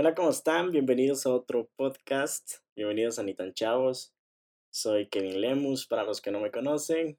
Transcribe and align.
Hola, 0.00 0.14
¿cómo 0.14 0.30
están? 0.30 0.70
Bienvenidos 0.70 1.26
a 1.26 1.30
otro 1.30 1.72
podcast. 1.74 2.58
Bienvenidos 2.76 3.18
a 3.18 3.24
Ni 3.24 3.34
tan 3.34 3.52
Chavos. 3.52 4.14
Soy 4.72 5.08
Kevin 5.08 5.40
Lemus, 5.40 5.88
para 5.88 6.04
los 6.04 6.20
que 6.20 6.30
no 6.30 6.38
me 6.38 6.52
conocen. 6.52 7.18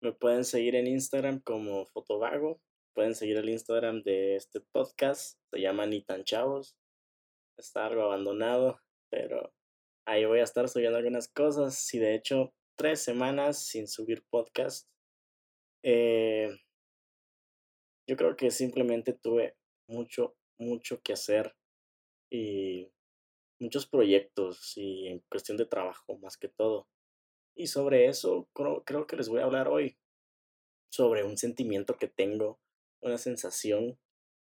Me 0.00 0.12
pueden 0.12 0.44
seguir 0.44 0.76
en 0.76 0.86
Instagram 0.86 1.40
como 1.40 1.84
Fotovago. 1.86 2.60
Pueden 2.94 3.16
seguir 3.16 3.38
el 3.38 3.48
Instagram 3.48 4.04
de 4.04 4.36
este 4.36 4.60
podcast. 4.60 5.36
Se 5.50 5.60
llama 5.60 5.84
Ni 5.86 6.00
tan 6.00 6.22
Chavos. 6.22 6.76
Está 7.58 7.86
algo 7.86 8.02
abandonado, 8.02 8.78
pero 9.10 9.52
ahí 10.06 10.24
voy 10.24 10.38
a 10.38 10.44
estar 10.44 10.68
subiendo 10.68 10.98
algunas 10.98 11.26
cosas. 11.26 11.92
Y 11.92 11.98
de 11.98 12.14
hecho, 12.14 12.54
tres 12.78 13.02
semanas 13.02 13.58
sin 13.66 13.88
subir 13.88 14.22
podcast. 14.30 14.88
Eh, 15.82 16.56
yo 18.08 18.16
creo 18.16 18.36
que 18.36 18.52
simplemente 18.52 19.12
tuve 19.12 19.56
mucho, 19.88 20.36
mucho 20.56 21.02
que 21.02 21.14
hacer 21.14 21.56
y 22.32 22.90
muchos 23.60 23.86
proyectos 23.86 24.76
y 24.76 25.06
en 25.08 25.20
cuestión 25.28 25.58
de 25.58 25.66
trabajo 25.66 26.18
más 26.18 26.38
que 26.38 26.48
todo. 26.48 26.88
Y 27.54 27.66
sobre 27.66 28.06
eso 28.06 28.48
creo, 28.54 28.82
creo 28.84 29.06
que 29.06 29.16
les 29.16 29.28
voy 29.28 29.40
a 29.40 29.44
hablar 29.44 29.68
hoy, 29.68 29.98
sobre 30.90 31.24
un 31.24 31.36
sentimiento 31.36 31.96
que 31.98 32.08
tengo, 32.08 32.58
una 33.00 33.18
sensación 33.18 33.98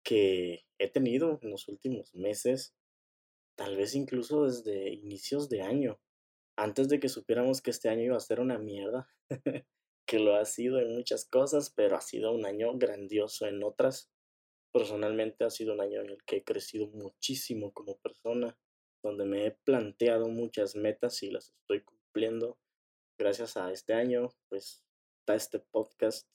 que 0.03 0.65
he 0.79 0.89
tenido 0.89 1.39
en 1.43 1.51
los 1.51 1.69
últimos 1.69 2.15
meses, 2.15 2.75
tal 3.57 3.77
vez 3.77 3.95
incluso 3.95 4.45
desde 4.45 4.91
inicios 4.91 5.49
de 5.49 5.63
año, 5.63 6.01
antes 6.57 6.89
de 6.89 6.99
que 6.99 7.09
supiéramos 7.09 7.63
que 7.63 7.71
este 7.71 7.89
año 7.89 8.03
iba 8.03 8.17
a 8.17 8.21
ser 8.21 8.41
una 8.41 8.59
mierda, 8.59 9.09
que 10.07 10.19
lo 10.19 10.35
ha 10.35 10.45
sido 10.45 10.81
en 10.81 10.95
muchas 10.95 11.25
cosas, 11.25 11.71
pero 11.71 11.97
ha 11.97 12.01
sido 12.01 12.33
un 12.33 12.47
año 12.47 12.77
grandioso 12.77 13.47
en 13.47 13.63
otras. 13.63 14.11
Personalmente 14.73 15.45
ha 15.45 15.51
sido 15.51 15.75
un 15.75 15.81
año 15.81 16.01
en 16.01 16.11
el 16.11 16.23
que 16.25 16.37
he 16.37 16.45
crecido 16.45 16.87
muchísimo 16.89 17.73
como 17.73 17.99
persona, 17.99 18.57
donde 19.03 19.25
me 19.25 19.47
he 19.47 19.51
planteado 19.65 20.29
muchas 20.29 20.77
metas 20.77 21.23
y 21.23 21.31
las 21.31 21.51
estoy 21.51 21.83
cumpliendo. 21.83 22.59
Gracias 23.19 23.57
a 23.57 23.73
este 23.73 23.95
año, 23.95 24.29
pues 24.49 24.85
está 25.21 25.35
este 25.35 25.59
podcast, 25.59 26.29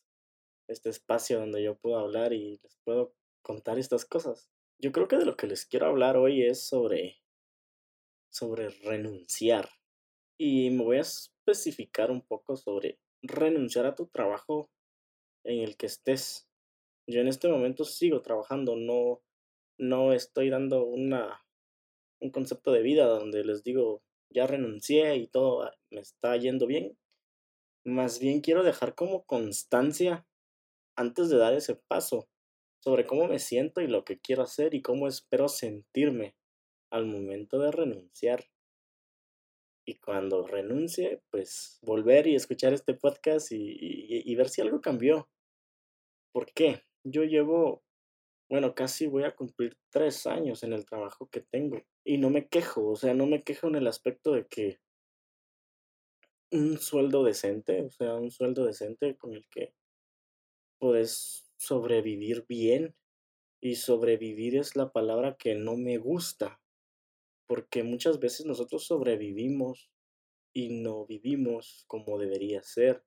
este 0.68 0.90
espacio 0.90 1.40
donde 1.40 1.64
yo 1.64 1.78
puedo 1.78 1.98
hablar 1.98 2.34
y 2.34 2.60
les 2.62 2.78
puedo 2.84 3.16
contar 3.42 3.78
estas 3.78 4.06
cosas. 4.06 4.50
Yo 4.80 4.92
creo 4.92 5.08
que 5.08 5.18
de 5.18 5.26
lo 5.26 5.38
que 5.38 5.48
les 5.48 5.66
quiero 5.66 5.88
hablar 5.88 6.18
hoy 6.18 6.44
es 6.44 6.68
sobre 6.68 7.24
sobre 8.34 8.70
renunciar. 8.70 9.70
Y 10.38 10.72
me 10.72 10.84
voy 10.84 10.98
a 10.98 11.02
especificar 11.02 12.10
un 12.10 12.22
poco 12.22 12.58
sobre 12.58 13.00
renunciar 13.22 13.86
a 13.86 13.96
tu 13.96 14.08
trabajo 14.08 14.72
en 15.46 15.60
el 15.60 15.78
que 15.78 15.86
estés. 15.86 16.50
Yo 17.08 17.20
en 17.20 17.28
este 17.28 17.50
momento 17.50 17.84
sigo 17.84 18.22
trabajando, 18.22 18.76
no, 18.78 19.22
no 19.78 20.14
estoy 20.14 20.50
dando 20.50 20.86
una, 20.86 21.46
un 22.22 22.32
concepto 22.32 22.72
de 22.72 22.82
vida 22.82 23.06
donde 23.06 23.44
les 23.44 23.64
digo, 23.64 24.02
ya 24.30 24.48
renuncié 24.48 25.18
y 25.18 25.28
todo 25.28 25.70
me 25.92 26.00
está 26.00 26.36
yendo 26.38 26.66
bien. 26.66 26.98
Más 27.86 28.20
bien 28.20 28.40
quiero 28.40 28.64
dejar 28.64 28.96
como 28.96 29.26
constancia 29.26 30.26
antes 30.96 31.30
de 31.30 31.38
dar 31.38 31.54
ese 31.54 31.76
paso 31.76 32.30
sobre 32.80 33.06
cómo 33.06 33.28
me 33.28 33.40
siento 33.40 33.82
y 33.82 33.88
lo 33.88 34.06
que 34.06 34.20
quiero 34.20 34.44
hacer 34.44 34.74
y 34.74 34.82
cómo 34.82 35.08
espero 35.08 35.50
sentirme 35.50 36.36
al 36.90 37.06
momento 37.06 37.60
de 37.60 37.72
renunciar. 37.72 38.46
Y 39.86 39.96
cuando 39.96 40.48
renuncie, 40.48 41.22
pues 41.30 41.80
volver 41.82 42.28
y 42.28 42.36
escuchar 42.36 42.72
este 42.72 42.94
podcast 42.94 43.52
y, 43.52 43.76
y 43.80 44.36
ver 44.36 44.48
si 44.48 44.62
algo 44.62 44.80
cambió. 44.80 45.30
¿Por 46.32 46.54
qué? 46.54 46.84
Yo 47.04 47.24
llevo, 47.24 47.84
bueno, 48.50 48.76
casi 48.76 49.08
voy 49.08 49.24
a 49.24 49.36
cumplir 49.36 49.78
tres 49.90 50.26
años 50.26 50.64
en 50.64 50.74
el 50.74 50.86
trabajo 50.86 51.30
que 51.30 51.42
tengo 51.42 51.82
y 52.04 52.18
no 52.18 52.30
me 52.30 52.48
quejo, 52.48 52.90
o 52.90 52.96
sea, 52.96 53.14
no 53.14 53.26
me 53.26 53.44
quejo 53.44 53.68
en 53.68 53.76
el 53.76 53.88
aspecto 53.88 54.34
de 54.34 54.48
que 54.48 54.80
un 56.52 56.78
sueldo 56.78 57.24
decente, 57.24 57.82
o 57.82 57.90
sea, 57.90 58.16
un 58.16 58.32
sueldo 58.32 58.66
decente 58.66 59.18
con 59.18 59.34
el 59.34 59.48
que 59.50 59.74
puedes 60.80 61.52
sobrevivir 61.58 62.46
bien 62.48 62.96
y 63.62 63.76
sobrevivir 63.76 64.58
es 64.58 64.76
la 64.76 64.92
palabra 64.92 65.36
que 65.38 65.56
no 65.56 65.78
me 65.78 65.98
gusta, 65.98 66.62
porque 67.48 67.84
muchas 67.84 68.20
veces 68.20 68.46
nosotros 68.46 68.86
sobrevivimos 68.86 69.90
y 70.54 70.70
no 70.82 71.06
vivimos 71.06 71.86
como 71.88 72.20
debería 72.20 72.62
ser 72.62 73.04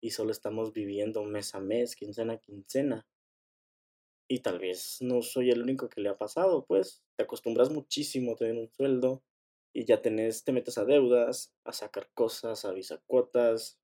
y 0.00 0.10
solo 0.10 0.32
estamos 0.32 0.72
viviendo 0.72 1.22
mes 1.24 1.54
a 1.54 1.60
mes, 1.60 1.96
quincena 1.96 2.34
a 2.34 2.38
quincena. 2.38 3.06
Y 4.32 4.38
tal 4.38 4.58
vez 4.58 4.96
no 5.02 5.20
soy 5.20 5.50
el 5.50 5.60
único 5.60 5.90
que 5.90 6.00
le 6.00 6.08
ha 6.08 6.16
pasado, 6.16 6.64
pues 6.64 7.04
te 7.16 7.24
acostumbras 7.24 7.68
muchísimo 7.68 8.32
a 8.32 8.36
tener 8.36 8.56
un 8.56 8.70
sueldo 8.70 9.22
y 9.74 9.84
ya 9.84 10.00
tenés, 10.00 10.42
te 10.42 10.52
metes 10.52 10.78
a 10.78 10.86
deudas, 10.86 11.54
a 11.64 11.74
sacar 11.74 12.10
cosas, 12.14 12.64
a 12.64 12.72
visa 12.72 13.02
cuotas. 13.06 13.78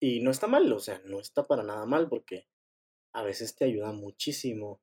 Y 0.00 0.20
no 0.20 0.30
está 0.30 0.46
mal, 0.46 0.72
o 0.72 0.78
sea, 0.78 1.02
no 1.06 1.18
está 1.18 1.42
para 1.42 1.64
nada 1.64 1.84
mal 1.86 2.08
porque 2.08 2.46
a 3.12 3.24
veces 3.24 3.56
te 3.56 3.64
ayuda 3.64 3.90
muchísimo 3.90 4.80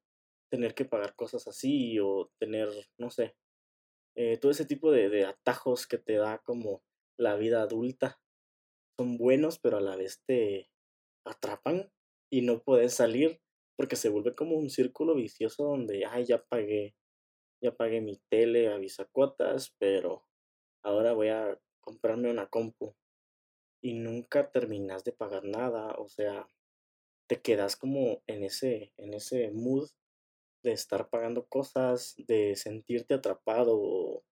tener 0.52 0.76
que 0.76 0.84
pagar 0.84 1.16
cosas 1.16 1.48
así 1.48 1.98
o 1.98 2.30
tener, 2.38 2.68
no 2.98 3.12
sé, 3.12 3.38
eh, 4.18 4.38
todo 4.40 4.52
ese 4.52 4.66
tipo 4.66 4.92
de, 4.92 5.08
de 5.08 5.24
atajos 5.24 5.88
que 5.88 6.00
te 6.00 6.16
da 6.16 6.40
como 6.40 6.84
la 7.18 7.38
vida 7.38 7.62
adulta. 7.62 8.20
Son 8.98 9.18
buenos, 9.18 9.58
pero 9.58 9.78
a 9.78 9.82
la 9.82 9.96
vez 9.96 10.22
te 10.26 10.70
atrapan 11.26 11.94
y 12.30 12.42
no 12.42 12.62
puedes 12.62 12.94
salir 12.94 13.40
porque 13.80 13.96
se 13.96 14.10
vuelve 14.10 14.36
como 14.36 14.58
un 14.58 14.70
círculo 14.70 15.16
vicioso 15.16 15.64
donde, 15.64 16.06
ay, 16.06 16.26
ya 16.26 16.44
pagué, 16.44 16.98
ya 17.64 17.74
pagué 17.74 18.02
mi 18.02 18.18
tele, 18.28 18.68
avisa 18.68 19.06
cuotas, 19.06 19.74
pero 19.80 20.28
ahora 20.84 21.14
voy 21.14 21.30
a 21.30 21.58
comprarme 21.80 22.30
una 22.30 22.50
compu 22.50 22.94
y 23.82 23.94
nunca 23.94 24.52
terminas 24.52 25.06
de 25.06 25.14
pagar 25.14 25.46
nada, 25.46 25.96
o 25.98 26.10
sea, 26.10 26.46
te 27.30 27.42
quedas 27.42 27.78
como 27.78 28.22
en 28.28 28.44
ese, 28.44 28.92
en 28.98 29.14
ese 29.14 29.50
mood 29.52 29.90
de 30.62 30.74
estar 30.74 31.10
pagando 31.10 31.48
cosas, 31.48 32.16
de 32.18 32.58
sentirte 32.58 33.14
atrapado 33.14 33.80
o, 33.80 34.26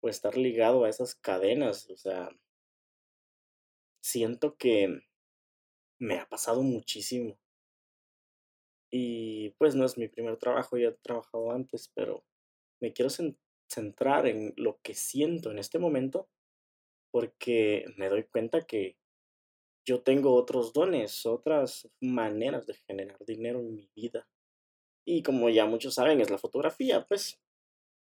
o 0.00 0.08
estar 0.08 0.36
ligado 0.36 0.82
a 0.82 0.88
esas 0.88 1.14
cadenas, 1.14 1.88
o 1.88 1.96
sea, 1.96 2.30
siento 4.02 4.56
que 4.56 5.02
me 6.00 6.18
ha 6.18 6.28
pasado 6.28 6.62
muchísimo 6.62 7.38
y 8.90 9.50
pues 9.58 9.74
no 9.74 9.84
es 9.84 9.98
mi 9.98 10.08
primer 10.08 10.36
trabajo, 10.36 10.76
ya 10.76 10.88
he 10.88 10.92
trabajado 10.92 11.50
antes, 11.52 11.90
pero 11.94 12.24
me 12.80 12.92
quiero 12.92 13.10
centrar 13.68 14.26
en 14.26 14.54
lo 14.56 14.78
que 14.82 14.94
siento 14.94 15.50
en 15.50 15.58
este 15.58 15.78
momento 15.78 16.28
porque 17.10 17.86
me 17.96 18.08
doy 18.08 18.24
cuenta 18.24 18.66
que 18.66 18.96
yo 19.86 20.02
tengo 20.02 20.34
otros 20.34 20.72
dones, 20.72 21.24
otras 21.24 21.88
maneras 22.00 22.66
de 22.66 22.74
generar 22.74 23.24
dinero 23.24 23.60
en 23.60 23.74
mi 23.74 23.90
vida. 23.94 24.28
Y 25.06 25.22
como 25.22 25.48
ya 25.48 25.64
muchos 25.64 25.94
saben, 25.94 26.20
es 26.20 26.30
la 26.30 26.36
fotografía, 26.36 27.06
pues 27.06 27.40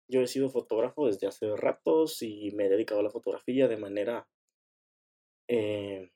yo 0.09 0.21
he 0.21 0.27
sido 0.27 0.49
fotógrafo 0.49 1.07
desde 1.07 1.27
hace 1.27 1.55
ratos 1.55 2.21
y 2.21 2.51
me 2.51 2.65
he 2.65 2.69
dedicado 2.69 3.01
a 3.01 3.03
la 3.03 3.11
fotografía 3.11 3.67
de 3.67 3.77
manera 3.77 4.27
eh, 5.47 6.11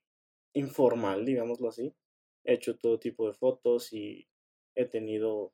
informal, 0.53 1.25
digámoslo 1.25 1.69
así. 1.69 1.93
He 2.43 2.53
hecho 2.53 2.77
todo 2.77 2.99
tipo 2.99 3.27
de 3.27 3.33
fotos 3.33 3.93
y 3.93 4.27
he 4.75 4.85
tenido 4.85 5.53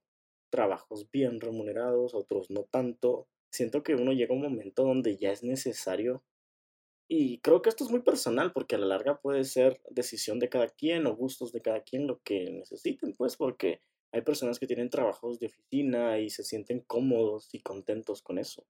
trabajos 0.50 1.10
bien 1.12 1.42
remunerados, 1.42 2.14
otros 2.14 2.50
no 2.50 2.64
tanto. 2.64 3.28
Siento 3.52 3.84
que 3.84 3.96
uno 3.96 4.12
llega 4.14 4.34
un 4.34 4.42
momento 4.42 4.84
donde 4.84 5.18
ya 5.18 5.32
es 5.32 5.44
necesario 5.44 6.24
y 7.08 7.40
creo 7.40 7.62
que 7.62 7.70
esto 7.70 7.84
es 7.84 7.92
muy 7.92 8.02
personal 8.02 8.52
porque 8.52 8.76
a 8.76 8.80
la 8.80 8.88
larga 8.88 9.20
puede 9.20 9.44
ser 9.44 9.80
decisión 9.90 10.40
de 10.40 10.50
cada 10.50 10.70
quien 10.70 11.06
o 11.06 11.16
gustos 11.16 11.52
de 11.52 11.62
cada 11.62 11.82
quien 11.82 12.08
lo 12.08 12.20
que 12.22 12.50
necesiten, 12.52 13.14
pues 13.16 13.38
porque 13.38 13.82
hay 14.12 14.22
personas 14.22 14.60
que 14.60 14.66
tienen 14.66 14.90
trabajos 14.90 15.40
de 15.40 15.48
oficina 15.48 16.20
y 16.20 16.30
se 16.30 16.44
sienten 16.44 16.80
cómodos 16.82 17.54
y 17.54 17.62
contentos 17.62 18.22
con 18.22 18.40
eso 18.40 18.66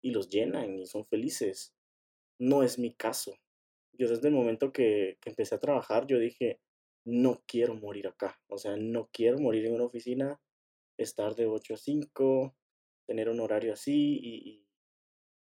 y 0.00 0.10
los 0.10 0.30
llenan 0.30 0.78
y 0.78 0.86
son 0.86 1.04
felices. 1.04 1.74
No 2.38 2.62
es 2.62 2.78
mi 2.78 2.94
caso. 2.94 3.34
Yo 3.92 4.08
desde 4.08 4.28
el 4.28 4.34
momento 4.34 4.72
que, 4.72 5.18
que 5.20 5.30
empecé 5.30 5.54
a 5.54 5.60
trabajar, 5.60 6.06
yo 6.06 6.18
dije, 6.18 6.60
no 7.06 7.42
quiero 7.46 7.74
morir 7.74 8.08
acá. 8.08 8.38
O 8.48 8.58
sea, 8.58 8.76
no 8.76 9.08
quiero 9.12 9.38
morir 9.38 9.64
en 9.66 9.74
una 9.74 9.84
oficina, 9.84 10.40
estar 10.98 11.34
de 11.36 11.46
8 11.46 11.74
a 11.74 11.76
5, 11.76 12.56
tener 13.06 13.28
un 13.28 13.40
horario 13.40 13.72
así 13.72 14.62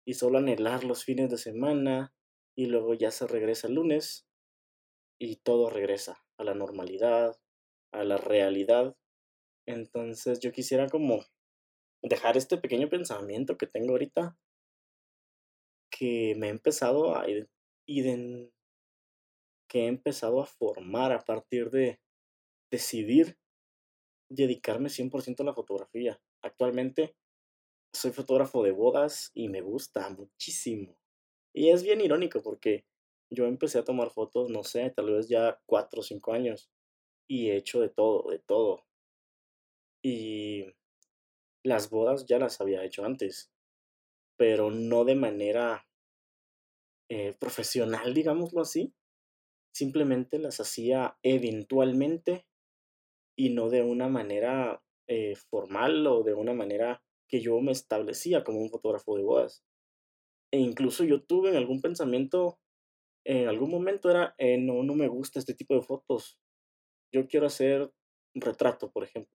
y, 0.06 0.14
solo 0.14 0.40
anhelar 0.40 0.84
los 0.84 1.06
fines 1.06 1.30
de 1.30 1.38
semana 1.38 2.14
y 2.54 2.66
luego 2.66 2.94
ya 2.94 3.12
se 3.12 3.28
regresa 3.28 3.68
el 3.68 3.76
lunes 3.76 4.28
y 5.18 5.38
todo 5.38 5.70
regresa 5.70 6.22
a 6.38 6.44
la 6.44 6.54
normalidad, 6.54 7.40
a 7.94 8.04
la 8.04 8.18
realidad. 8.18 8.98
Entonces 9.66 10.42
yo 10.42 10.52
quisiera 10.52 10.90
como 10.90 11.24
dejar 12.02 12.36
este 12.36 12.58
pequeño 12.58 12.90
pensamiento 12.90 13.58
que 13.58 13.68
tengo 13.68 13.92
ahorita 13.92 14.38
que 15.90 16.36
me 16.36 16.48
ha 16.48 16.52
empezado 16.52 17.16
a 17.16 17.26
identificar 17.86 18.61
que 19.72 19.86
he 19.86 19.88
empezado 19.88 20.42
a 20.42 20.46
formar 20.46 21.14
a 21.14 21.24
partir 21.24 21.72
de 21.72 22.02
decidir 22.70 23.38
dedicarme 24.30 24.90
100% 24.90 25.40
a 25.40 25.46
la 25.46 25.54
fotografía. 25.54 26.22
Actualmente 26.42 27.16
soy 27.94 28.12
fotógrafo 28.12 28.64
de 28.64 28.72
bodas 28.72 29.32
y 29.34 29.48
me 29.48 29.62
gusta 29.62 30.10
muchísimo. 30.10 30.98
Y 31.56 31.70
es 31.70 31.84
bien 31.84 32.02
irónico 32.02 32.44
porque 32.44 32.86
yo 33.30 33.46
empecé 33.46 33.80
a 33.80 33.86
tomar 33.86 34.10
fotos, 34.10 34.50
no 34.50 34.66
sé, 34.66 34.90
tal 34.90 35.10
vez 35.10 35.30
ya 35.30 35.58
cuatro 35.66 36.02
o 36.02 36.04
cinco 36.04 36.34
años. 36.34 36.70
Y 37.30 37.50
he 37.50 37.56
hecho 37.56 37.80
de 37.80 37.88
todo, 37.88 38.30
de 38.30 38.40
todo. 38.40 38.84
Y 40.04 40.66
las 41.64 41.90
bodas 41.90 42.26
ya 42.26 42.40
las 42.40 42.60
había 42.60 42.84
hecho 42.84 43.06
antes, 43.06 43.54
pero 44.36 44.70
no 44.70 45.06
de 45.06 45.16
manera 45.16 45.88
eh, 47.08 47.34
profesional, 47.40 48.14
digámoslo 48.14 48.60
así. 48.60 48.94
Simplemente 49.74 50.40
las 50.40 50.60
hacía 50.60 51.18
eventualmente 51.24 52.46
y 53.36 53.50
no 53.50 53.70
de 53.70 53.84
una 53.84 54.10
manera 54.10 54.84
eh, 55.08 55.36
formal 55.36 56.06
o 56.08 56.24
de 56.24 56.34
una 56.34 56.54
manera 56.54 57.04
que 57.28 57.40
yo 57.40 57.60
me 57.62 57.72
establecía 57.72 58.44
como 58.44 58.60
un 58.60 58.70
fotógrafo 58.70 59.16
de 59.16 59.24
bodas. 59.24 59.64
E 60.52 60.60
incluso 60.60 61.04
yo 61.06 61.24
tuve 61.24 61.50
en 61.50 61.56
algún 61.56 61.82
pensamiento, 61.82 62.60
en 63.26 63.48
algún 63.48 63.72
momento 63.72 64.10
era, 64.10 64.36
eh, 64.38 64.58
no, 64.58 64.84
no 64.84 64.96
me 64.96 65.08
gusta 65.08 65.40
este 65.40 65.54
tipo 65.54 65.76
de 65.76 65.82
fotos. 65.82 66.38
Yo 67.14 67.28
quiero 67.28 67.48
hacer 67.48 67.92
un 68.36 68.42
retrato, 68.42 68.92
por 68.92 69.04
ejemplo. 69.04 69.34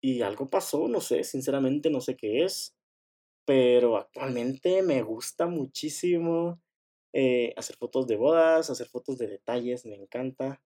Y 0.00 0.22
algo 0.22 0.48
pasó, 0.48 0.86
no 0.86 1.00
sé, 1.00 1.24
sinceramente 1.24 1.90
no 1.90 2.00
sé 2.00 2.16
qué 2.16 2.44
es, 2.44 2.76
pero 3.46 3.96
actualmente 3.96 4.82
me 4.82 5.02
gusta 5.02 5.46
muchísimo 5.46 6.60
eh, 7.16 7.54
hacer 7.56 7.76
fotos 7.76 8.08
de 8.08 8.16
bodas, 8.16 8.70
hacer 8.70 8.88
fotos 8.88 9.18
de 9.18 9.28
detalles, 9.28 9.86
me 9.86 9.94
encanta 9.94 10.60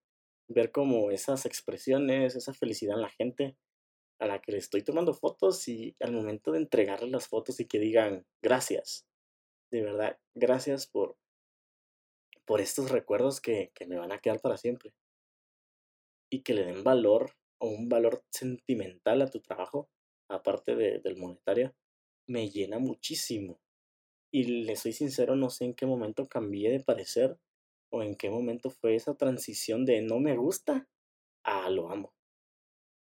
ver 0.48 0.72
como 0.72 1.10
esas 1.10 1.44
expresiones, 1.44 2.36
esa 2.36 2.54
felicidad 2.54 2.96
en 2.96 3.02
la 3.02 3.10
gente 3.10 3.58
a 4.18 4.26
la 4.26 4.40
que 4.40 4.52
le 4.52 4.58
estoy 4.58 4.82
tomando 4.82 5.12
fotos 5.12 5.68
y 5.68 5.94
al 6.00 6.12
momento 6.12 6.50
de 6.52 6.60
entregarle 6.60 7.10
las 7.10 7.28
fotos 7.28 7.60
y 7.60 7.66
que 7.66 7.78
digan 7.78 8.26
gracias, 8.42 9.06
de 9.70 9.82
verdad, 9.82 10.18
gracias 10.34 10.86
por, 10.86 11.18
por 12.46 12.62
estos 12.62 12.90
recuerdos 12.90 13.42
que, 13.42 13.70
que 13.74 13.86
me 13.86 13.98
van 13.98 14.10
a 14.10 14.18
quedar 14.18 14.40
para 14.40 14.56
siempre 14.56 14.94
y 16.30 16.40
que 16.40 16.54
le 16.54 16.64
den 16.64 16.82
valor 16.82 17.32
o 17.58 17.68
un 17.68 17.90
valor 17.90 18.24
sentimental 18.30 19.20
a 19.20 19.30
tu 19.30 19.40
trabajo, 19.40 19.90
aparte 20.30 20.76
de, 20.76 21.00
del 21.00 21.18
monetario, 21.18 21.74
me 22.26 22.48
llena 22.48 22.78
muchísimo. 22.78 23.60
Y 24.30 24.64
le 24.64 24.76
soy 24.76 24.92
sincero, 24.92 25.36
no 25.36 25.48
sé 25.48 25.64
en 25.64 25.74
qué 25.74 25.86
momento 25.86 26.28
cambié 26.28 26.70
de 26.70 26.80
parecer 26.80 27.38
o 27.90 28.02
en 28.02 28.14
qué 28.14 28.28
momento 28.30 28.70
fue 28.70 28.94
esa 28.94 29.16
transición 29.16 29.86
de 29.86 30.02
no 30.02 30.20
me 30.20 30.36
gusta 30.36 30.86
a 31.44 31.70
lo 31.70 31.90
amo. 31.90 32.12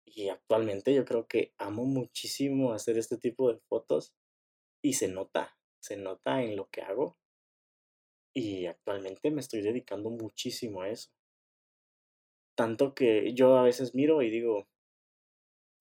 Y 0.05 0.29
actualmente 0.29 0.93
yo 0.93 1.03
creo 1.05 1.27
que 1.27 1.53
amo 1.57 1.85
muchísimo 1.85 2.71
hacer 2.71 2.97
este 2.97 3.17
tipo 3.17 3.51
de 3.51 3.59
fotos 3.59 4.13
y 4.81 4.93
se 4.93 5.09
nota, 5.09 5.57
se 5.79 5.97
nota 5.97 6.41
en 6.41 6.55
lo 6.55 6.69
que 6.69 6.81
hago. 6.81 7.17
Y 8.33 8.67
actualmente 8.67 9.29
me 9.31 9.41
estoy 9.41 9.61
dedicando 9.61 10.09
muchísimo 10.09 10.81
a 10.81 10.89
eso. 10.89 11.11
Tanto 12.55 12.95
que 12.95 13.33
yo 13.33 13.57
a 13.57 13.63
veces 13.63 13.93
miro 13.93 14.21
y 14.21 14.31
digo, 14.31 14.67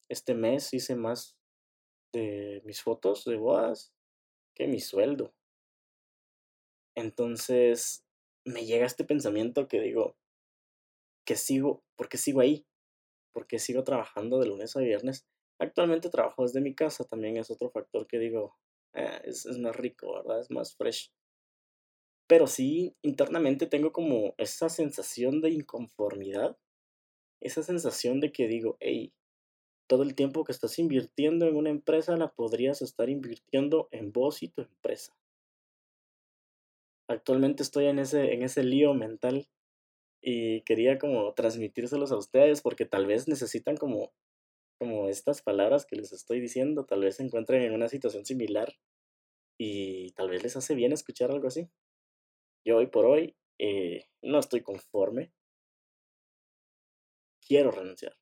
este 0.08 0.34
mes 0.34 0.74
hice 0.74 0.96
más 0.96 1.36
de 2.12 2.62
mis 2.64 2.82
fotos 2.82 3.24
de 3.24 3.36
bodas 3.36 3.95
que 4.56 4.66
mi 4.66 4.80
sueldo. 4.80 5.32
Entonces 6.96 8.04
me 8.44 8.64
llega 8.64 8.86
este 8.86 9.04
pensamiento 9.04 9.68
que 9.68 9.80
digo, 9.80 10.16
que 11.24 11.36
sigo, 11.36 11.84
porque 11.94 12.16
sigo 12.16 12.40
ahí, 12.40 12.66
porque 13.32 13.58
sigo 13.58 13.84
trabajando 13.84 14.38
de 14.40 14.46
lunes 14.46 14.74
a 14.76 14.80
viernes. 14.80 15.26
Actualmente 15.60 16.08
trabajo 16.08 16.42
desde 16.42 16.60
mi 16.60 16.74
casa, 16.74 17.04
también 17.04 17.36
es 17.36 17.50
otro 17.50 17.70
factor 17.70 18.06
que 18.06 18.18
digo, 18.18 18.56
eh, 18.94 19.20
es, 19.24 19.46
es 19.46 19.58
más 19.58 19.76
rico, 19.76 20.14
¿verdad? 20.14 20.40
Es 20.40 20.50
más 20.50 20.74
fresh. 20.74 21.12
Pero 22.26 22.46
sí, 22.46 22.96
internamente 23.02 23.66
tengo 23.66 23.92
como 23.92 24.34
esa 24.38 24.68
sensación 24.68 25.40
de 25.40 25.50
inconformidad, 25.50 26.56
esa 27.40 27.62
sensación 27.62 28.20
de 28.20 28.32
que 28.32 28.48
digo, 28.48 28.76
hey, 28.80 29.12
todo 29.86 30.02
el 30.02 30.14
tiempo 30.14 30.44
que 30.44 30.52
estás 30.52 30.78
invirtiendo 30.78 31.46
en 31.46 31.56
una 31.56 31.70
empresa 31.70 32.16
la 32.16 32.32
podrías 32.32 32.82
estar 32.82 33.08
invirtiendo 33.08 33.88
en 33.90 34.12
vos 34.12 34.42
y 34.42 34.48
tu 34.48 34.62
empresa. 34.62 35.16
Actualmente 37.08 37.62
estoy 37.62 37.86
en 37.86 37.98
ese, 37.98 38.32
en 38.32 38.42
ese 38.42 38.64
lío 38.64 38.94
mental 38.94 39.48
y 40.20 40.62
quería 40.62 40.98
como 40.98 41.32
transmitírselos 41.34 42.10
a 42.10 42.16
ustedes 42.16 42.62
porque 42.62 42.84
tal 42.84 43.06
vez 43.06 43.28
necesitan 43.28 43.76
como, 43.76 44.12
como 44.78 45.08
estas 45.08 45.40
palabras 45.40 45.86
que 45.86 45.96
les 45.96 46.12
estoy 46.12 46.40
diciendo, 46.40 46.84
tal 46.84 47.02
vez 47.02 47.16
se 47.16 47.22
encuentren 47.22 47.62
en 47.62 47.74
una 47.74 47.88
situación 47.88 48.26
similar 48.26 48.74
y 49.58 50.10
tal 50.12 50.30
vez 50.30 50.42
les 50.42 50.56
hace 50.56 50.74
bien 50.74 50.92
escuchar 50.92 51.30
algo 51.30 51.46
así. 51.46 51.68
Yo 52.64 52.78
hoy 52.78 52.88
por 52.88 53.06
hoy 53.06 53.36
eh, 53.58 54.06
no 54.22 54.40
estoy 54.40 54.62
conforme. 54.62 55.32
Quiero 57.40 57.70
renunciar. 57.70 58.16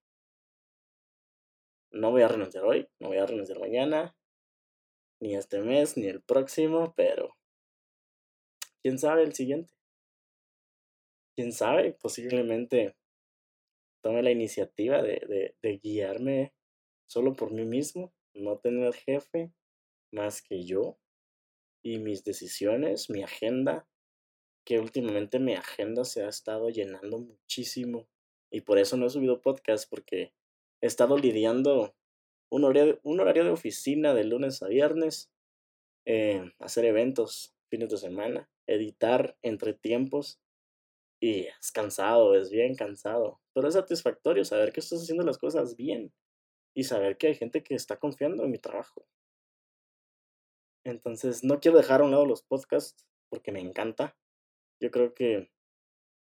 No 1.94 2.10
voy 2.10 2.22
a 2.22 2.28
renunciar 2.28 2.64
hoy, 2.64 2.88
no 2.98 3.08
voy 3.08 3.18
a 3.18 3.26
renunciar 3.26 3.60
mañana, 3.60 4.16
ni 5.20 5.36
este 5.36 5.60
mes, 5.60 5.96
ni 5.96 6.08
el 6.08 6.20
próximo, 6.20 6.92
pero 6.96 7.36
quién 8.82 8.98
sabe 8.98 9.22
el 9.22 9.32
siguiente. 9.32 9.72
Quién 11.36 11.52
sabe, 11.52 11.92
posiblemente 11.92 12.96
tome 14.02 14.24
la 14.24 14.32
iniciativa 14.32 15.02
de, 15.02 15.54
de, 15.62 15.78
guiarme 15.78 16.52
solo 17.06 17.34
por 17.34 17.52
mí 17.52 17.64
mismo, 17.64 18.12
no 18.34 18.58
tener 18.58 18.92
jefe 18.92 19.52
más 20.12 20.42
que 20.42 20.64
yo 20.64 20.98
y 21.80 21.98
mis 21.98 22.24
decisiones, 22.24 23.08
mi 23.08 23.22
agenda, 23.22 23.88
que 24.64 24.80
últimamente 24.80 25.38
mi 25.38 25.54
agenda 25.54 26.04
se 26.04 26.24
ha 26.24 26.28
estado 26.28 26.70
llenando 26.70 27.18
muchísimo 27.18 28.08
y 28.50 28.62
por 28.62 28.78
eso 28.78 28.96
no 28.96 29.06
he 29.06 29.10
subido 29.10 29.40
podcast 29.40 29.88
porque 29.88 30.34
he 30.80 30.86
estado 30.86 31.16
lidiando 31.16 31.94
un 32.50 32.64
horario, 32.64 33.44
de 33.44 33.50
oficina 33.50 34.14
de 34.14 34.24
lunes 34.24 34.62
a 34.62 34.68
viernes, 34.68 35.30
eh, 36.06 36.52
hacer 36.60 36.84
eventos 36.84 37.54
fines 37.68 37.90
de 37.90 37.98
semana, 37.98 38.48
editar 38.66 39.36
entre 39.42 39.74
tiempos. 39.74 40.40
Y 41.20 41.46
es 41.46 41.72
cansado, 41.72 42.34
es 42.34 42.50
bien 42.50 42.74
cansado. 42.74 43.40
Pero 43.54 43.68
es 43.68 43.74
satisfactorio 43.74 44.44
saber 44.44 44.72
que 44.72 44.80
estás 44.80 45.02
haciendo 45.02 45.24
las 45.24 45.38
cosas 45.38 45.76
bien 45.76 46.12
y 46.74 46.84
saber 46.84 47.16
que 47.16 47.28
hay 47.28 47.34
gente 47.34 47.62
que 47.62 47.74
está 47.74 47.98
confiando 47.98 48.44
en 48.44 48.50
mi 48.50 48.58
trabajo. 48.58 49.06
Entonces, 50.84 51.44
no 51.44 51.60
quiero 51.60 51.78
dejar 51.78 52.02
a 52.02 52.04
un 52.04 52.10
lado 52.10 52.26
los 52.26 52.42
podcasts 52.42 53.06
porque 53.30 53.52
me 53.52 53.60
encanta. 53.60 54.16
Yo 54.80 54.90
creo 54.90 55.14
que 55.14 55.50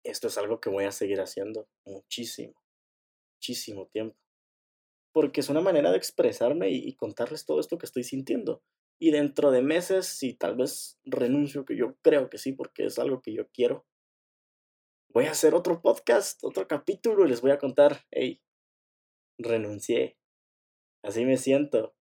esto 0.05 0.27
es 0.27 0.37
algo 0.37 0.61
que 0.61 0.69
voy 0.69 0.85
a 0.85 0.91
seguir 0.91 1.19
haciendo 1.19 1.67
muchísimo, 1.85 2.55
muchísimo 3.35 3.87
tiempo 3.87 4.22
porque 5.13 5.41
es 5.41 5.49
una 5.49 5.61
manera 5.61 5.91
de 5.91 5.97
expresarme 5.97 6.71
y, 6.71 6.95
contarles 6.95 7.45
todo 7.45 7.59
esto 7.59 7.77
que 7.77 7.85
estoy 7.85 8.03
sintiendo. 8.03 8.63
Y 8.99 9.11
dentro 9.11 9.51
de 9.51 9.61
meses, 9.61 10.07
si 10.07 10.33
tal 10.33 10.55
vez 10.55 10.99
renuncio, 11.05 11.65
que 11.65 11.77
yo 11.77 11.95
creo 12.01 12.29
que 12.29 12.37
sí, 12.37 12.53
porque 12.53 12.85
es 12.85 12.97
algo 12.99 13.21
que 13.21 13.33
yo 13.33 13.47
quiero, 13.49 13.85
voy 15.09 15.25
a 15.25 15.31
hacer 15.31 15.53
otro 15.53 15.81
podcast, 15.81 16.43
otro 16.43 16.67
capítulo 16.67 17.25
y 17.25 17.29
les 17.29 17.41
voy 17.41 17.51
a 17.51 17.59
contar, 17.59 18.05
hey, 18.11 18.41
renuncié. 19.37 20.17
Así 21.03 21.25
me 21.25 21.37
siento. 21.37 21.95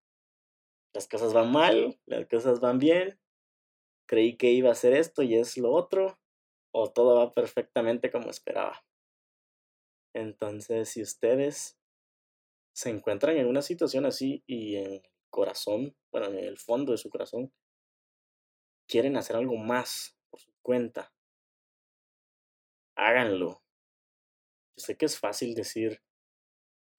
Las 0.93 1.07
cosas 1.07 1.33
van 1.33 1.51
mal, 1.51 1.99
las 2.05 2.27
cosas 2.27 2.61
van 2.61 2.77
bien. 2.77 3.19
Creí 4.07 4.37
que 4.37 4.51
iba 4.51 4.69
a 4.69 4.73
hacer 4.73 4.93
esto 4.93 5.21
y 5.23 5.35
es 5.35 5.57
lo 5.57 5.71
otro. 5.71 6.19
O 6.73 6.91
todo 6.91 7.15
va 7.15 7.33
perfectamente 7.33 8.11
como 8.11 8.29
esperaba. 8.29 8.85
Entonces, 10.13 10.89
si 10.89 11.01
ustedes 11.01 11.80
se 12.73 12.89
encuentran 12.89 13.37
en 13.37 13.47
una 13.47 13.61
situación 13.61 14.05
así 14.05 14.43
y 14.47 14.75
en 14.75 14.93
el 14.93 15.03
corazón, 15.29 15.95
bueno, 16.11 16.27
en 16.27 16.39
el 16.39 16.57
fondo 16.57 16.91
de 16.91 16.97
su 16.97 17.09
corazón, 17.09 17.53
quieren 18.87 19.17
hacer 19.17 19.35
algo 19.35 19.57
más 19.57 20.17
por 20.29 20.39
su 20.39 20.51
cuenta, 20.61 21.13
háganlo. 22.95 23.63
Yo 24.75 24.85
sé 24.85 24.97
que 24.97 25.05
es 25.05 25.19
fácil 25.19 25.55
decir, 25.55 26.01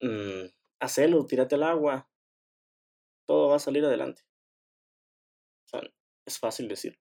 mmm, 0.01 0.45
hacelo, 0.79 1.25
tírate 1.25 1.55
al 1.55 1.63
agua, 1.63 2.09
todo 3.25 3.49
va 3.49 3.55
a 3.55 3.59
salir 3.59 3.85
adelante. 3.85 4.23
Es 6.25 6.39
fácil 6.39 6.67
decir. 6.67 6.99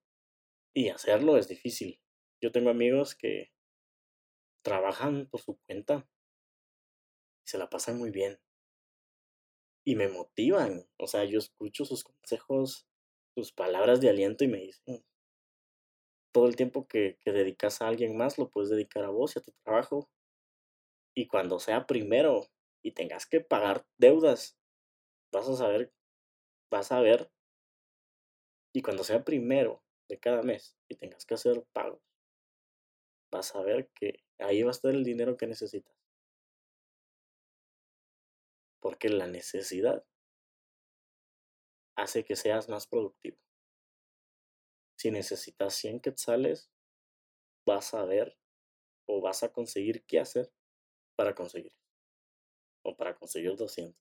Y 0.74 0.88
hacerlo 0.88 1.36
es 1.36 1.46
difícil. 1.46 2.00
Yo 2.40 2.50
tengo 2.50 2.70
amigos 2.70 3.14
que 3.14 3.52
trabajan 4.62 5.28
por 5.28 5.40
su 5.40 5.58
cuenta 5.58 6.08
y 7.44 7.48
se 7.48 7.58
la 7.58 7.68
pasan 7.68 7.98
muy 7.98 8.10
bien 8.10 8.40
y 9.84 9.96
me 9.96 10.08
motivan. 10.08 10.86
O 10.98 11.06
sea, 11.06 11.24
yo 11.24 11.38
escucho 11.38 11.84
sus 11.84 12.04
consejos, 12.04 12.86
sus 13.34 13.52
palabras 13.52 14.00
de 14.00 14.10
aliento 14.10 14.44
y 14.44 14.48
me 14.48 14.58
dicen, 14.58 15.04
todo 16.32 16.46
el 16.46 16.56
tiempo 16.56 16.86
que, 16.86 17.18
que 17.20 17.32
dedicas 17.32 17.82
a 17.82 17.88
alguien 17.88 18.16
más 18.16 18.38
lo 18.38 18.50
puedes 18.50 18.70
dedicar 18.70 19.04
a 19.04 19.10
vos 19.10 19.36
y 19.36 19.38
a 19.38 19.42
tu 19.42 19.52
trabajo. 19.64 20.08
Y 21.14 21.26
cuando 21.26 21.58
sea 21.58 21.86
primero 21.86 22.48
y 22.82 22.92
tengas 22.92 23.26
que 23.26 23.40
pagar 23.40 23.86
deudas, 23.98 24.56
vas 25.30 25.48
a 25.48 25.56
saber 25.56 25.92
vas 26.72 26.90
a 26.90 27.00
ver, 27.00 27.30
y 28.72 28.80
cuando 28.80 29.04
sea 29.04 29.24
primero 29.24 29.84
de 30.08 30.18
cada 30.18 30.42
mes 30.42 30.74
y 30.88 30.96
tengas 30.96 31.26
que 31.26 31.34
hacer 31.34 31.64
pagos, 31.74 32.00
vas 33.30 33.54
a 33.54 33.60
ver 33.60 33.90
que 33.94 34.24
ahí 34.38 34.62
va 34.62 34.70
a 34.70 34.72
estar 34.72 34.90
el 34.90 35.04
dinero 35.04 35.36
que 35.36 35.46
necesitas. 35.46 35.94
Porque 38.82 39.08
la 39.08 39.28
necesidad 39.28 40.04
hace 41.96 42.24
que 42.24 42.36
seas 42.36 42.68
más 42.68 42.86
productivo. 42.88 43.38
Si 44.98 45.10
necesitas 45.10 45.74
100 45.74 46.00
quetzales, 46.00 46.70
vas 47.64 47.94
a 47.94 48.04
ver 48.04 48.36
o 49.06 49.20
vas 49.20 49.42
a 49.44 49.52
conseguir 49.52 50.04
qué 50.04 50.18
hacer 50.18 50.52
para 51.16 51.34
conseguir. 51.34 51.72
O 52.84 52.96
para 52.96 53.16
conseguir 53.16 53.56
200. 53.56 54.00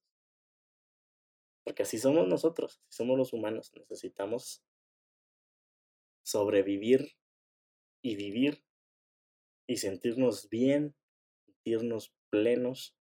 Porque 1.63 1.83
así 1.83 1.99
somos 1.99 2.27
nosotros, 2.27 2.81
así 2.87 2.97
somos 2.97 3.17
los 3.17 3.33
humanos. 3.33 3.71
Necesitamos 3.75 4.63
sobrevivir 6.23 7.15
y 8.03 8.15
vivir 8.15 8.65
y 9.67 9.77
sentirnos 9.77 10.49
bien, 10.49 10.95
sentirnos 11.45 12.15
plenos. 12.29 12.95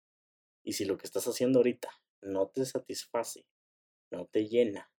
Y 0.66 0.72
si 0.72 0.84
lo 0.84 0.98
que 0.98 1.06
estás 1.06 1.24
haciendo 1.28 1.60
ahorita 1.60 1.88
no 2.22 2.48
te 2.48 2.66
satisface, 2.66 3.46
no 4.10 4.26
te 4.26 4.48
llena, 4.48 4.90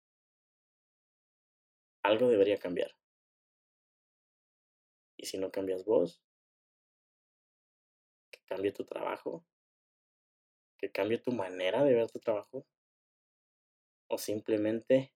algo 2.05 2.29
debería 2.29 2.57
cambiar. 2.57 2.97
Y 5.19 5.27
si 5.27 5.39
no 5.39 5.51
cambias 5.51 5.85
vos, 5.85 6.23
que 8.31 8.39
cambie 8.47 8.71
tu 8.71 8.85
trabajo, 8.85 9.45
que 10.79 10.93
cambie 10.93 11.19
tu 11.19 11.33
manera 11.33 11.83
de 11.83 11.95
ver 11.95 12.13
tu 12.13 12.21
trabajo, 12.21 12.65
o 14.09 14.19
simplemente 14.19 15.13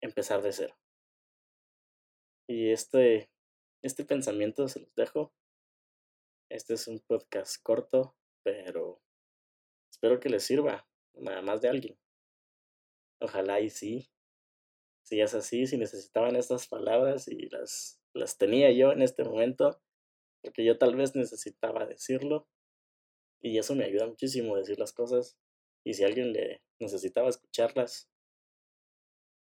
empezar 0.00 0.40
de 0.40 0.52
cero. 0.52 0.74
Y 2.48 2.70
este, 2.70 3.30
este 3.82 4.06
pensamiento 4.06 4.68
se 4.68 4.80
los 4.80 4.94
dejo. 4.94 5.34
Este 6.48 6.74
es 6.74 6.88
un 6.88 7.00
podcast 7.00 7.62
corto, 7.62 8.16
pero 8.42 9.02
espero 10.04 10.20
que 10.20 10.28
les 10.28 10.44
sirva, 10.44 10.86
nada 11.14 11.40
más 11.40 11.62
de 11.62 11.70
alguien. 11.70 11.98
Ojalá 13.20 13.60
y 13.60 13.70
sí. 13.70 14.10
Si 15.02 15.18
es 15.18 15.32
así, 15.32 15.66
si 15.66 15.78
necesitaban 15.78 16.36
estas 16.36 16.68
palabras 16.68 17.26
y 17.26 17.48
las, 17.48 18.02
las 18.12 18.36
tenía 18.36 18.70
yo 18.70 18.92
en 18.92 19.00
este 19.00 19.24
momento, 19.24 19.80
porque 20.42 20.62
yo 20.62 20.76
tal 20.76 20.94
vez 20.94 21.16
necesitaba 21.16 21.86
decirlo. 21.86 22.46
Y 23.40 23.56
eso 23.56 23.74
me 23.74 23.84
ayuda 23.86 24.06
muchísimo 24.06 24.54
a 24.54 24.58
decir 24.58 24.78
las 24.78 24.92
cosas. 24.92 25.38
Y 25.84 25.94
si 25.94 26.04
alguien 26.04 26.34
le 26.34 26.62
necesitaba 26.78 27.30
escucharlas, 27.30 28.10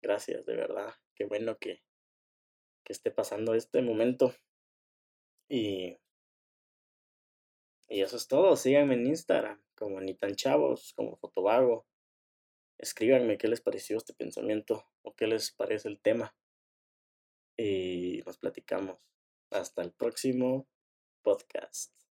gracias, 0.02 0.48
de 0.48 0.56
verdad. 0.56 0.96
Qué 1.14 1.26
bueno 1.26 1.60
que, 1.60 1.84
que 2.84 2.94
esté 2.94 3.12
pasando 3.12 3.54
este 3.54 3.84
momento. 3.84 4.34
Y, 5.48 6.00
y 7.90 8.02
eso 8.02 8.18
es 8.18 8.28
todo. 8.28 8.56
Síganme 8.56 8.94
en 8.94 9.08
Instagram, 9.08 9.62
como 9.76 10.00
ni 10.00 10.14
tan 10.14 10.36
chavos, 10.36 10.94
como 10.96 11.18
Fotovago. 11.18 11.88
Escríbanme 12.78 13.38
qué 13.38 13.48
les 13.48 13.62
pareció 13.62 13.98
este 13.98 14.14
pensamiento 14.14 14.86
o 15.02 15.16
qué 15.16 15.28
les 15.28 15.52
parece 15.52 15.90
el 15.90 16.00
tema. 16.00 16.36
Y 17.58 18.22
nos 18.26 18.38
platicamos. 18.38 19.00
Hasta 19.52 19.82
el 19.82 19.92
próximo 19.92 20.70
podcast. 21.24 22.09